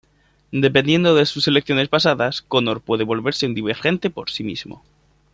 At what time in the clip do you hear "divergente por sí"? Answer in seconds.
3.53-4.43